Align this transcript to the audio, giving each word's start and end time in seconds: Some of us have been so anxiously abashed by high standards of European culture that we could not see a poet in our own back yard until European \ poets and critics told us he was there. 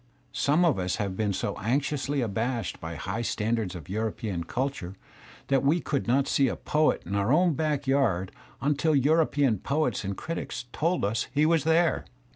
Some 0.33 0.65
of 0.65 0.79
us 0.79 0.95
have 0.95 1.15
been 1.15 1.31
so 1.31 1.55
anxiously 1.59 2.21
abashed 2.21 2.79
by 2.81 2.95
high 2.95 3.21
standards 3.21 3.75
of 3.75 3.87
European 3.87 4.45
culture 4.45 4.95
that 5.49 5.61
we 5.61 5.79
could 5.79 6.07
not 6.07 6.27
see 6.27 6.47
a 6.47 6.55
poet 6.55 7.03
in 7.05 7.13
our 7.13 7.31
own 7.31 7.53
back 7.53 7.85
yard 7.85 8.31
until 8.61 8.95
European 8.95 9.59
\ 9.59 9.59
poets 9.59 10.03
and 10.03 10.17
critics 10.17 10.65
told 10.73 11.05
us 11.05 11.27
he 11.35 11.45
was 11.45 11.65
there. 11.65 12.05